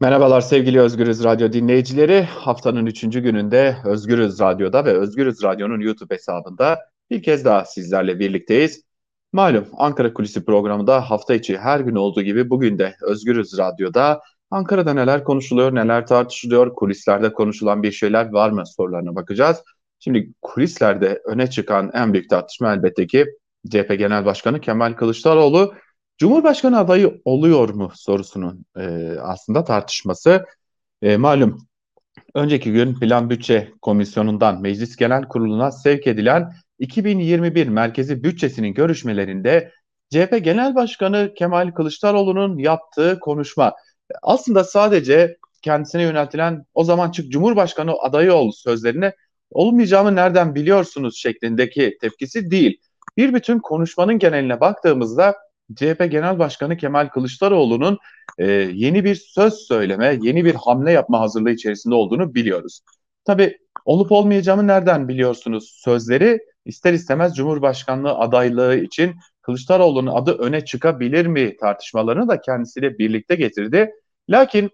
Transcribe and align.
Merhabalar 0.00 0.40
sevgili 0.40 0.80
Özgürüz 0.80 1.24
Radyo 1.24 1.52
dinleyicileri. 1.52 2.22
Haftanın 2.22 2.86
üçüncü 2.86 3.20
gününde 3.20 3.76
Özgürüz 3.84 4.40
Radyo'da 4.40 4.84
ve 4.84 4.92
Özgürüz 4.92 5.42
Radyo'nun 5.42 5.80
YouTube 5.80 6.14
hesabında 6.14 6.78
bir 7.10 7.22
kez 7.22 7.44
daha 7.44 7.64
sizlerle 7.64 8.18
birlikteyiz. 8.18 8.82
Malum 9.32 9.66
Ankara 9.76 10.14
Kulisi 10.14 10.44
programında 10.44 11.10
hafta 11.10 11.34
içi 11.34 11.58
her 11.58 11.80
gün 11.80 11.94
olduğu 11.94 12.22
gibi 12.22 12.50
bugün 12.50 12.78
de 12.78 12.96
Özgürüz 13.02 13.58
Radyo'da 13.58 14.22
Ankara'da 14.50 14.94
neler 14.94 15.24
konuşuluyor, 15.24 15.74
neler 15.74 16.06
tartışılıyor, 16.06 16.74
kulislerde 16.74 17.32
konuşulan 17.32 17.82
bir 17.82 17.92
şeyler 17.92 18.32
var 18.32 18.50
mı 18.50 18.66
sorularına 18.66 19.14
bakacağız. 19.14 19.62
Şimdi 19.98 20.32
kulislerde 20.42 21.22
öne 21.24 21.50
çıkan 21.50 21.90
en 21.94 22.12
büyük 22.12 22.30
tartışma 22.30 22.74
elbette 22.74 23.06
ki 23.06 23.26
CHP 23.70 23.98
Genel 23.98 24.24
Başkanı 24.24 24.60
Kemal 24.60 24.92
Kılıçdaroğlu 24.92 25.74
Cumhurbaşkanı 26.18 26.78
adayı 26.78 27.20
oluyor 27.24 27.68
mu 27.68 27.90
sorusunun 27.94 28.64
e, 28.76 29.14
aslında 29.20 29.64
tartışması. 29.64 30.44
E, 31.02 31.16
malum 31.16 31.68
önceki 32.34 32.72
gün 32.72 33.00
Plan 33.00 33.30
Bütçe 33.30 33.72
Komisyonu'ndan 33.82 34.60
Meclis 34.60 34.96
Genel 34.96 35.28
Kurulu'na 35.28 35.72
sevk 35.72 36.06
edilen 36.06 36.52
2021 36.78 37.68
merkezi 37.68 38.22
bütçesinin 38.24 38.74
görüşmelerinde 38.74 39.72
CHP 40.10 40.44
Genel 40.44 40.74
Başkanı 40.74 41.32
Kemal 41.36 41.70
Kılıçdaroğlu'nun 41.70 42.58
yaptığı 42.58 43.18
konuşma 43.20 43.74
aslında 44.22 44.64
sadece 44.64 45.36
kendisine 45.62 46.02
yöneltilen 46.02 46.64
o 46.74 46.84
zaman 46.84 47.10
çık 47.10 47.32
Cumhurbaşkanı 47.32 47.92
adayı 48.00 48.34
ol 48.34 48.52
sözlerine 48.52 49.12
olmayacağımı 49.50 50.16
nereden 50.16 50.54
biliyorsunuz 50.54 51.16
şeklindeki 51.18 51.98
tepkisi 52.00 52.50
değil. 52.50 52.80
Bir 53.16 53.34
bütün 53.34 53.58
konuşmanın 53.58 54.18
geneline 54.18 54.60
baktığımızda 54.60 55.47
CHP 55.74 56.10
Genel 56.10 56.38
Başkanı 56.38 56.76
Kemal 56.76 57.08
Kılıçdaroğlu'nun 57.08 57.98
e, 58.38 58.46
yeni 58.52 59.04
bir 59.04 59.14
söz 59.14 59.54
söyleme, 59.54 60.18
yeni 60.22 60.44
bir 60.44 60.54
hamle 60.54 60.92
yapma 60.92 61.20
hazırlığı 61.20 61.50
içerisinde 61.50 61.94
olduğunu 61.94 62.34
biliyoruz. 62.34 62.80
Tabii 63.24 63.58
olup 63.84 64.12
olmayacağımı 64.12 64.66
nereden 64.66 65.08
biliyorsunuz 65.08 65.80
sözleri 65.84 66.38
ister 66.64 66.92
istemez 66.92 67.36
Cumhurbaşkanlığı 67.36 68.14
adaylığı 68.14 68.76
için 68.76 69.14
Kılıçdaroğlu'nun 69.42 70.10
adı 70.14 70.32
öne 70.32 70.64
çıkabilir 70.64 71.26
mi 71.26 71.56
tartışmalarını 71.56 72.28
da 72.28 72.40
kendisiyle 72.40 72.98
birlikte 72.98 73.34
getirdi. 73.34 73.90
Lakin 74.30 74.70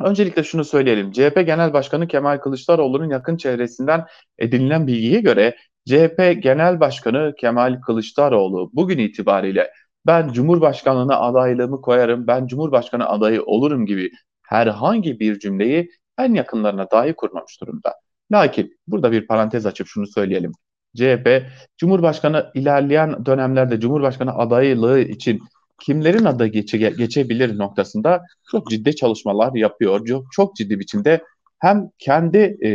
öncelikle 0.00 0.44
şunu 0.44 0.64
söyleyelim. 0.64 1.12
CHP 1.12 1.46
Genel 1.46 1.72
Başkanı 1.72 2.08
Kemal 2.08 2.38
Kılıçdaroğlu'nun 2.38 3.10
yakın 3.10 3.36
çevresinden 3.36 4.06
edinilen 4.38 4.86
bilgiye 4.86 5.20
göre 5.20 5.56
CHP 5.88 6.42
Genel 6.42 6.80
Başkanı 6.80 7.34
Kemal 7.38 7.80
Kılıçdaroğlu 7.80 8.70
bugün 8.72 8.98
itibariyle 8.98 9.70
ben 10.06 10.32
Cumhurbaşkanlığına 10.32 11.20
adaylığımı 11.20 11.80
koyarım, 11.80 12.26
ben 12.26 12.46
Cumhurbaşkanı 12.46 13.08
adayı 13.08 13.42
olurum 13.42 13.86
gibi 13.86 14.10
herhangi 14.42 15.20
bir 15.20 15.38
cümleyi 15.38 15.90
en 16.18 16.34
yakınlarına 16.34 16.90
dahi 16.90 17.12
kurmamış 17.14 17.60
durumda. 17.60 17.94
Lakin 18.32 18.78
burada 18.86 19.12
bir 19.12 19.26
parantez 19.26 19.66
açıp 19.66 19.86
şunu 19.86 20.06
söyleyelim. 20.06 20.52
CHP, 20.96 21.42
Cumhurbaşkanı 21.78 22.50
ilerleyen 22.54 23.26
dönemlerde 23.26 23.80
Cumhurbaşkanı 23.80 24.34
adaylığı 24.34 25.00
için 25.00 25.40
kimlerin 25.80 26.24
adı 26.24 26.46
geçe, 26.46 26.78
geçebilir 26.78 27.58
noktasında 27.58 28.22
çok 28.50 28.70
ciddi 28.70 28.96
çalışmalar 28.96 29.54
yapıyor. 29.54 30.06
Çok, 30.06 30.32
çok 30.32 30.56
ciddi 30.56 30.80
biçimde 30.80 31.24
hem 31.58 31.90
kendi 31.98 32.38
e, 32.38 32.70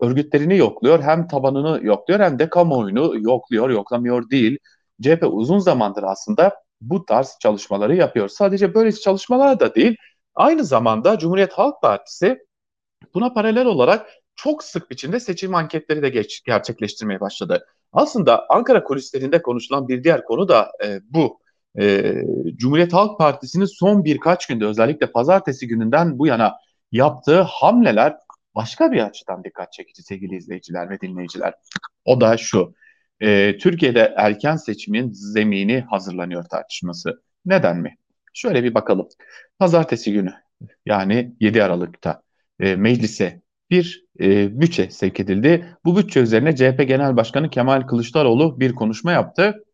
örgütlerini 0.00 0.56
yokluyor, 0.56 1.02
hem 1.02 1.28
tabanını 1.28 1.86
yokluyor, 1.86 2.20
hem 2.20 2.38
de 2.38 2.48
kamuoyunu 2.48 3.14
yokluyor, 3.20 3.70
yoklamıyor 3.70 4.30
değil. 4.30 4.58
CHP 5.02 5.22
uzun 5.22 5.58
zamandır 5.58 6.02
aslında 6.02 6.63
bu 6.90 7.04
tarz 7.06 7.36
çalışmaları 7.42 7.96
yapıyor. 7.96 8.28
Sadece 8.28 8.74
böyle 8.74 8.92
çalışmalar 8.92 9.60
da 9.60 9.74
değil, 9.74 9.96
aynı 10.34 10.64
zamanda 10.64 11.18
Cumhuriyet 11.18 11.52
Halk 11.52 11.82
Partisi 11.82 12.38
buna 13.14 13.32
paralel 13.32 13.66
olarak 13.66 14.10
çok 14.36 14.64
sık 14.64 14.90
biçimde 14.90 15.20
seçim 15.20 15.54
anketleri 15.54 16.02
de 16.02 16.08
geç, 16.08 16.42
gerçekleştirmeye 16.44 17.20
başladı. 17.20 17.66
Aslında 17.92 18.46
Ankara 18.48 18.84
kulislerinde 18.84 19.42
konuşulan 19.42 19.88
bir 19.88 20.04
diğer 20.04 20.24
konu 20.24 20.48
da 20.48 20.72
e, 20.84 21.00
bu. 21.10 21.40
E, 21.78 22.14
Cumhuriyet 22.56 22.92
Halk 22.92 23.18
Partisi'nin 23.18 23.64
son 23.64 24.04
birkaç 24.04 24.46
günde 24.46 24.66
özellikle 24.66 25.12
pazartesi 25.12 25.68
gününden 25.68 26.18
bu 26.18 26.26
yana 26.26 26.54
yaptığı 26.92 27.40
hamleler 27.40 28.16
başka 28.54 28.92
bir 28.92 29.06
açıdan 29.06 29.44
dikkat 29.44 29.72
çekici 29.72 30.02
sevgili 30.02 30.36
izleyiciler 30.36 30.90
ve 30.90 31.00
dinleyiciler. 31.00 31.54
O 32.04 32.20
da 32.20 32.36
şu 32.36 32.74
e, 33.20 33.58
Türkiye'de 33.58 34.14
erken 34.16 34.56
seçimin 34.56 35.12
zemini 35.12 35.80
hazırlanıyor 35.80 36.44
tartışması. 36.44 37.22
Neden 37.46 37.76
mi? 37.76 37.96
Şöyle 38.34 38.64
bir 38.64 38.74
bakalım. 38.74 39.08
Pazartesi 39.58 40.12
günü 40.12 40.34
yani 40.86 41.36
7 41.40 41.62
Aralık'ta 41.62 42.22
e, 42.60 42.76
meclise 42.76 43.42
bir 43.70 44.04
e, 44.20 44.60
bütçe 44.60 44.90
sevk 44.90 45.20
edildi. 45.20 45.76
Bu 45.84 45.96
bütçe 45.96 46.20
üzerine 46.20 46.56
CHP 46.56 46.88
Genel 46.88 47.16
Başkanı 47.16 47.50
Kemal 47.50 47.82
Kılıçdaroğlu 47.82 48.60
bir 48.60 48.74
konuşma 48.74 49.12
yaptı. 49.12 49.64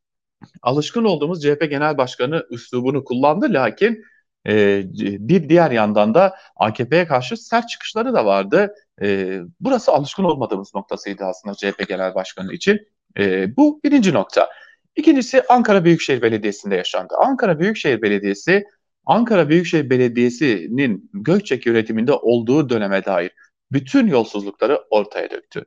Alışkın 0.62 1.04
olduğumuz 1.04 1.42
CHP 1.42 1.70
Genel 1.70 1.98
Başkanı 1.98 2.46
üslubunu 2.50 3.04
kullandı 3.04 3.46
lakin 3.50 4.04
e, 4.48 4.82
bir 5.28 5.48
diğer 5.48 5.70
yandan 5.70 6.14
da 6.14 6.34
AKP'ye 6.56 7.06
karşı 7.06 7.36
sert 7.36 7.68
çıkışları 7.68 8.14
da 8.14 8.26
vardı. 8.26 8.74
E, 9.02 9.38
burası 9.60 9.92
alışkın 9.92 10.24
olmadığımız 10.24 10.74
noktasıydı 10.74 11.24
aslında 11.24 11.54
CHP 11.54 11.88
Genel 11.88 12.14
Başkanı 12.14 12.52
için. 12.52 12.78
E, 13.18 13.56
bu 13.56 13.80
birinci 13.84 14.14
nokta. 14.14 14.48
İkincisi 14.96 15.42
Ankara 15.48 15.84
Büyükşehir 15.84 16.22
Belediyesi'nde 16.22 16.76
yaşandı. 16.76 17.14
Ankara 17.18 17.60
Büyükşehir 17.60 18.02
Belediyesi, 18.02 18.64
Ankara 19.06 19.48
Büyükşehir 19.48 19.90
Belediyesi'nin 19.90 21.10
Gökçek 21.14 21.66
yönetiminde 21.66 22.12
olduğu 22.12 22.68
döneme 22.68 23.04
dair 23.04 23.30
bütün 23.72 24.06
yolsuzlukları 24.06 24.80
ortaya 24.90 25.30
döktü. 25.30 25.64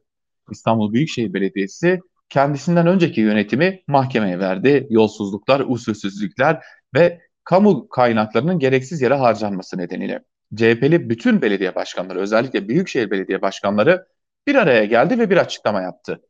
İstanbul 0.52 0.94
Büyükşehir 0.94 1.34
Belediyesi 1.34 2.00
kendisinden 2.30 2.88
önceki 2.88 3.22
yönetimi 3.22 3.84
mahkemeye 3.88 4.40
verdi. 4.40 4.88
Yolsuzluklar, 4.90 5.64
usulsüzlükler 5.68 6.64
ve 6.96 7.22
kamu 7.44 7.90
kaynaklarının 7.90 8.60
gereksiz 8.60 9.02
yere 9.02 9.14
harcanması 9.14 9.78
nedeniyle. 9.78 10.24
CHP'li 10.56 11.10
bütün 11.10 11.42
belediye 11.42 11.76
başkanları 11.76 12.20
özellikle 12.20 12.68
Büyükşehir 12.68 13.12
Belediye 13.12 13.42
Başkanları 13.42 14.08
bir 14.48 14.56
araya 14.56 14.86
geldi 14.86 15.20
ve 15.20 15.30
bir 15.30 15.38
açıklama 15.38 15.82
yaptı. 15.82 16.22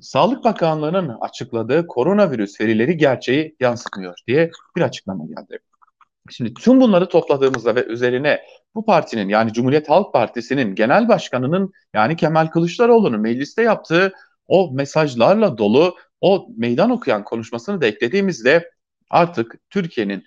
Sağlık 0.00 0.44
Bakanlığı'nın 0.44 1.16
açıkladığı 1.20 1.86
koronavirüs 1.86 2.60
verileri 2.60 2.96
gerçeği 2.96 3.56
yansıtmıyor 3.60 4.14
diye 4.26 4.50
bir 4.76 4.82
açıklama 4.82 5.24
geldi. 5.26 5.58
Şimdi 6.30 6.54
tüm 6.54 6.80
bunları 6.80 7.08
topladığımızda 7.08 7.74
ve 7.74 7.84
üzerine 7.84 8.40
bu 8.74 8.84
partinin 8.84 9.28
yani 9.28 9.52
Cumhuriyet 9.52 9.88
Halk 9.88 10.12
Partisi'nin 10.12 10.74
genel 10.74 11.08
başkanının 11.08 11.72
yani 11.94 12.16
Kemal 12.16 12.46
Kılıçdaroğlu'nun 12.46 13.20
mecliste 13.20 13.62
yaptığı 13.62 14.12
o 14.48 14.70
mesajlarla 14.72 15.58
dolu 15.58 15.96
o 16.20 16.48
meydan 16.56 16.90
okuyan 16.90 17.24
konuşmasını 17.24 17.80
da 17.80 17.86
eklediğimizde 17.86 18.70
artık 19.10 19.54
Türkiye'nin 19.70 20.24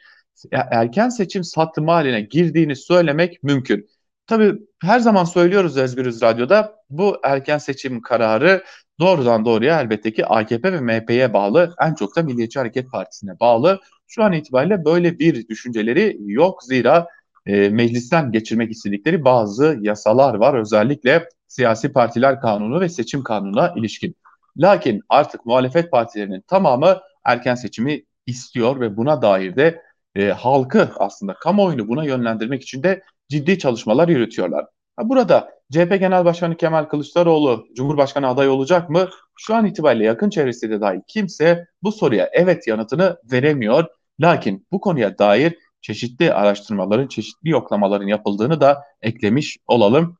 erken 0.51 1.09
seçim 1.09 1.43
sattımı 1.43 1.91
haline 1.91 2.21
girdiğini 2.21 2.75
söylemek 2.75 3.43
mümkün. 3.43 3.89
Tabii 4.27 4.53
her 4.81 4.99
zaman 4.99 5.23
söylüyoruz 5.23 5.77
Özgürüz 5.77 6.21
Radyo'da 6.21 6.75
bu 6.89 7.17
erken 7.23 7.57
seçim 7.57 8.01
kararı 8.01 8.63
doğrudan 8.99 9.45
doğruya 9.45 9.81
elbette 9.81 10.13
ki 10.13 10.25
AKP 10.25 10.73
ve 10.73 10.79
MHP'ye 10.81 11.33
bağlı 11.33 11.75
en 11.81 11.93
çok 11.93 12.15
da 12.15 12.23
Milliyetçi 12.23 12.59
Hareket 12.59 12.91
Partisi'ne 12.91 13.39
bağlı. 13.39 13.79
Şu 14.07 14.23
an 14.23 14.33
itibariyle 14.33 14.85
böyle 14.85 15.19
bir 15.19 15.47
düşünceleri 15.47 16.17
yok 16.19 16.63
zira 16.63 17.07
e, 17.45 17.69
meclisten 17.69 18.31
geçirmek 18.31 18.71
istedikleri 18.71 19.25
bazı 19.25 19.77
yasalar 19.81 20.33
var 20.33 20.53
özellikle 20.53 21.29
siyasi 21.47 21.93
partiler 21.93 22.41
kanunu 22.41 22.81
ve 22.81 22.89
seçim 22.89 23.23
kanununa 23.23 23.73
ilişkin. 23.75 24.15
Lakin 24.57 25.01
artık 25.09 25.45
muhalefet 25.45 25.91
partilerinin 25.91 26.41
tamamı 26.47 26.99
erken 27.25 27.55
seçimi 27.55 28.03
istiyor 28.25 28.79
ve 28.79 28.97
buna 28.97 29.21
dair 29.21 29.55
de 29.55 29.81
e, 30.15 30.29
halkı 30.29 30.91
aslında 30.95 31.33
kamuoyunu 31.33 31.87
buna 31.87 32.05
yönlendirmek 32.05 32.63
için 32.63 32.83
de 32.83 33.03
ciddi 33.29 33.59
çalışmalar 33.59 34.07
yürütüyorlar. 34.07 34.65
Burada 35.03 35.51
CHP 35.71 35.99
Genel 35.99 36.25
Başkanı 36.25 36.57
Kemal 36.57 36.85
Kılıçdaroğlu 36.85 37.67
Cumhurbaşkanı 37.75 38.27
adayı 38.27 38.51
olacak 38.51 38.89
mı? 38.89 39.09
Şu 39.37 39.55
an 39.55 39.65
itibariyle 39.65 40.05
yakın 40.05 40.29
çevresinde 40.29 40.81
dahi 40.81 41.01
kimse 41.07 41.67
bu 41.83 41.91
soruya 41.91 42.29
evet 42.33 42.67
yanıtını 42.67 43.17
veremiyor. 43.31 43.85
Lakin 44.21 44.67
bu 44.71 44.81
konuya 44.81 45.17
dair 45.17 45.57
çeşitli 45.81 46.33
araştırmaların, 46.33 47.07
çeşitli 47.07 47.49
yoklamaların 47.49 48.07
yapıldığını 48.07 48.61
da 48.61 48.83
eklemiş 49.01 49.57
olalım. 49.67 50.17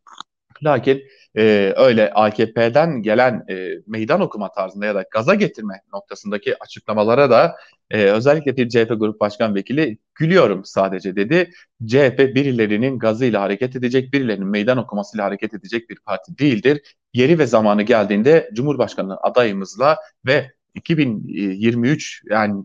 Lakin 0.63 1.03
e, 1.35 1.73
öyle 1.77 2.13
AKP'den 2.13 3.01
gelen 3.01 3.45
e, 3.49 3.69
meydan 3.87 4.21
okuma 4.21 4.51
tarzında 4.51 4.85
ya 4.85 4.95
da 4.95 5.05
gaza 5.11 5.35
getirme 5.35 5.81
noktasındaki 5.93 6.63
açıklamalara 6.63 7.29
da 7.29 7.55
e, 7.91 8.03
özellikle 8.03 8.57
bir 8.57 8.69
CHP 8.69 8.89
Grup 8.99 9.19
Başkan 9.19 9.55
Vekili 9.55 9.97
gülüyorum 10.19 10.65
sadece 10.65 11.15
dedi. 11.15 11.51
CHP 11.85 12.19
birilerinin 12.19 12.99
gazıyla 12.99 13.41
hareket 13.41 13.75
edecek, 13.75 14.13
birilerinin 14.13 14.47
meydan 14.47 14.77
okumasıyla 14.77 15.25
hareket 15.25 15.53
edecek 15.53 15.89
bir 15.89 15.99
parti 15.99 16.37
değildir. 16.37 16.95
Yeri 17.13 17.39
ve 17.39 17.45
zamanı 17.45 17.83
geldiğinde 17.83 18.49
Cumhurbaşkanı 18.53 19.17
adayımızla 19.17 19.97
ve 20.25 20.51
2023 20.75 22.23
yani 22.29 22.63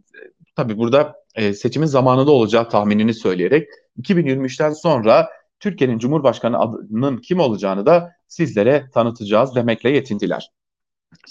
tabii 0.57 0.79
burada 0.79 1.15
e, 1.35 1.55
seçimin 1.55 1.87
zamanında 1.87 2.31
olacağı 2.31 2.69
tahminini 2.69 3.15
söyleyerek 3.15 3.69
2023'ten 4.01 4.73
sonra 4.73 5.29
Türkiye'nin 5.61 5.99
Cumhurbaşkanı 5.99 6.59
adının 6.59 7.19
kim 7.19 7.41
olacağını 7.41 7.87
da 7.87 8.13
sizlere 8.29 8.91
tanıtacağız 8.95 9.55
demekle 9.55 9.91
yetindiler. 9.91 10.51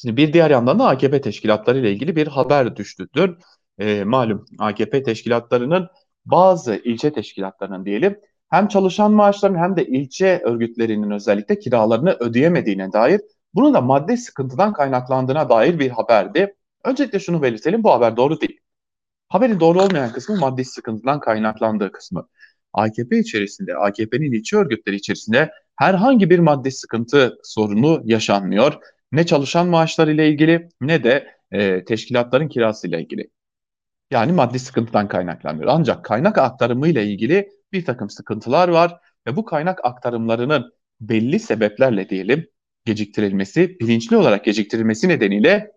Şimdi 0.01 0.17
bir 0.17 0.33
diğer 0.33 0.51
yandan 0.51 0.79
da 0.79 0.87
AKP 0.87 1.21
teşkilatları 1.21 1.79
ile 1.79 1.91
ilgili 1.91 2.15
bir 2.15 2.27
haber 2.27 2.75
düştü 2.75 3.07
dün. 3.15 3.37
E, 3.79 4.03
malum 4.03 4.45
AKP 4.59 5.03
teşkilatlarının 5.03 5.87
bazı 6.25 6.75
ilçe 6.75 7.13
teşkilatlarının 7.13 7.85
diyelim 7.85 8.19
hem 8.49 8.67
çalışan 8.67 9.11
maaşlarının 9.11 9.57
hem 9.57 9.75
de 9.75 9.85
ilçe 9.85 10.41
örgütlerinin 10.43 11.11
özellikle 11.11 11.59
kiralarını 11.59 12.17
ödeyemediğine 12.19 12.93
dair 12.93 13.21
bunun 13.53 13.73
da 13.73 13.81
maddi 13.81 14.17
sıkıntıdan 14.17 14.73
kaynaklandığına 14.73 15.49
dair 15.49 15.79
bir 15.79 15.89
haberdi. 15.89 16.55
Öncelikle 16.85 17.19
şunu 17.19 17.41
belirtelim 17.41 17.83
bu 17.83 17.91
haber 17.91 18.17
doğru 18.17 18.41
değil. 18.41 18.59
Haberin 19.29 19.59
doğru 19.59 19.81
olmayan 19.81 20.13
kısmı 20.13 20.39
maddi 20.39 20.65
sıkıntıdan 20.65 21.19
kaynaklandığı 21.19 21.91
kısmı. 21.91 22.27
AKP 22.73 23.19
içerisinde, 23.19 23.75
AKP'nin 23.75 24.31
ilçe 24.31 24.57
örgütleri 24.57 24.95
içerisinde 24.95 25.51
herhangi 25.75 26.29
bir 26.29 26.39
maddi 26.39 26.71
sıkıntı 26.71 27.37
sorunu 27.43 28.01
yaşanmıyor. 28.05 28.73
Ne 29.11 29.25
çalışan 29.25 29.67
maaşları 29.67 30.11
ile 30.13 30.29
ilgili 30.29 30.69
ne 30.81 31.03
de 31.03 31.27
e, 31.51 31.85
teşkilatların 31.85 32.47
kirası 32.47 32.87
ile 32.87 33.01
ilgili. 33.01 33.29
Yani 34.13 34.31
maddi 34.31 34.59
sıkıntıdan 34.59 35.07
kaynaklanmıyor. 35.07 35.71
Ancak 35.73 36.05
kaynak 36.05 36.37
aktarımı 36.37 36.87
ile 36.87 37.05
ilgili 37.05 37.49
bir 37.71 37.85
takım 37.85 38.09
sıkıntılar 38.09 38.67
var 38.67 38.99
ve 39.27 39.35
bu 39.35 39.45
kaynak 39.45 39.85
aktarımlarının 39.85 40.73
belli 41.01 41.39
sebeplerle 41.39 42.09
diyelim 42.09 42.47
geciktirilmesi, 42.85 43.79
bilinçli 43.79 44.17
olarak 44.17 44.45
geciktirilmesi 44.45 45.09
nedeniyle 45.09 45.71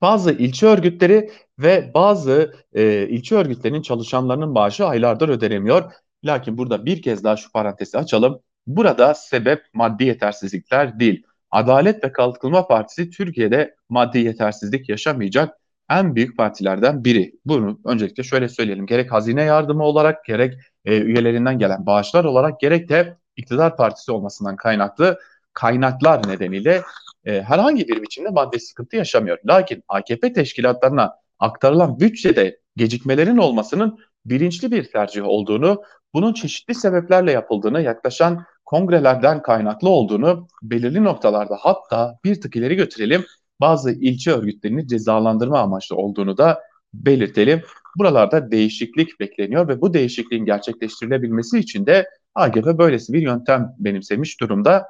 bazı 0.00 0.32
ilçe 0.32 0.66
örgütleri 0.66 1.30
ve 1.58 1.90
bazı 1.94 2.54
e, 2.72 3.08
ilçe 3.08 3.34
örgütlerinin 3.34 3.82
çalışanlarının 3.82 4.48
maaşı 4.48 4.86
aylardır 4.86 5.28
ödenemiyor. 5.28 5.92
Lakin 6.24 6.58
burada 6.58 6.86
bir 6.86 7.02
kez 7.02 7.24
daha 7.24 7.36
şu 7.36 7.52
parantezi 7.52 7.98
açalım. 7.98 8.40
Burada 8.66 9.14
sebep 9.14 9.62
maddi 9.74 10.04
yetersizlikler 10.04 11.00
değil. 11.00 11.22
Adalet 11.50 12.04
ve 12.04 12.12
Kalkınma 12.12 12.66
Partisi 12.66 13.10
Türkiye'de 13.10 13.76
maddi 13.88 14.18
yetersizlik 14.18 14.88
yaşamayacak 14.88 15.58
en 15.90 16.14
büyük 16.14 16.36
partilerden 16.36 17.04
biri. 17.04 17.32
Bunu 17.44 17.80
öncelikle 17.84 18.22
şöyle 18.22 18.48
söyleyelim. 18.48 18.86
Gerek 18.86 19.12
hazine 19.12 19.42
yardımı 19.42 19.84
olarak, 19.84 20.24
gerek 20.24 20.54
e, 20.84 20.98
üyelerinden 21.00 21.58
gelen 21.58 21.86
bağışlar 21.86 22.24
olarak, 22.24 22.60
gerek 22.60 22.88
de 22.88 23.16
iktidar 23.36 23.76
partisi 23.76 24.12
olmasından 24.12 24.56
kaynaklı 24.56 25.18
kaynaklar 25.52 26.28
nedeniyle 26.28 26.82
e, 27.24 27.42
herhangi 27.42 27.88
bir 27.88 28.02
biçimde 28.02 28.28
maddi 28.28 28.60
sıkıntı 28.60 28.96
yaşamıyor. 28.96 29.38
Lakin 29.46 29.82
AKP 29.88 30.32
teşkilatlarına 30.32 31.14
aktarılan 31.38 32.00
bütçede 32.00 32.58
gecikmelerin 32.76 33.36
olmasının 33.36 33.98
bilinçli 34.26 34.72
bir 34.72 34.84
tercih 34.84 35.24
olduğunu, 35.24 35.82
bunun 36.14 36.32
çeşitli 36.32 36.74
sebeplerle 36.74 37.32
yapıldığını, 37.32 37.82
yaklaşan 37.82 38.44
kongrelerden 38.64 39.42
kaynaklı 39.42 39.88
olduğunu 39.88 40.48
belirli 40.62 41.04
noktalarda 41.04 41.56
hatta 41.60 42.18
bir 42.24 42.40
tık 42.40 42.56
ileri 42.56 42.76
götürelim 42.76 43.24
bazı 43.60 43.92
ilçe 43.92 44.32
örgütlerini 44.32 44.88
cezalandırma 44.88 45.58
amaçlı 45.58 45.96
olduğunu 45.96 46.38
da 46.38 46.62
belirtelim. 46.94 47.62
Buralarda 47.98 48.50
değişiklik 48.50 49.20
bekleniyor 49.20 49.68
ve 49.68 49.80
bu 49.80 49.94
değişikliğin 49.94 50.44
gerçekleştirilebilmesi 50.44 51.58
için 51.58 51.86
de 51.86 52.10
AKP 52.34 52.78
böylesi 52.78 53.12
bir 53.12 53.22
yöntem 53.22 53.74
benimsemiş 53.78 54.40
durumda. 54.40 54.86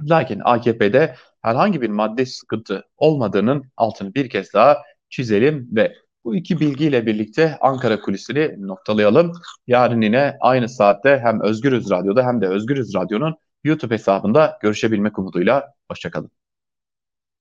Lakin 0.00 0.40
AKP'de 0.44 1.14
herhangi 1.42 1.82
bir 1.82 1.90
madde 1.90 2.26
sıkıntı 2.26 2.84
olmadığının 2.96 3.64
altını 3.76 4.14
bir 4.14 4.30
kez 4.30 4.52
daha 4.54 4.76
çizelim 5.10 5.68
ve 5.72 5.94
bu 6.24 6.36
iki 6.36 6.60
bilgiyle 6.60 7.06
birlikte 7.06 7.58
Ankara 7.60 8.00
kulisini 8.00 8.66
noktalayalım. 8.66 9.32
Yarın 9.66 10.00
yine 10.00 10.36
aynı 10.40 10.68
saatte 10.68 11.20
hem 11.22 11.40
Özgürüz 11.40 11.90
Radyo'da 11.90 12.26
hem 12.26 12.40
de 12.40 12.48
Özgürüz 12.48 12.94
Radyo'nun 12.94 13.36
YouTube 13.64 13.94
hesabında 13.94 14.58
görüşebilmek 14.62 15.18
umuduyla. 15.18 15.72
Hoşçakalın. 15.90 16.45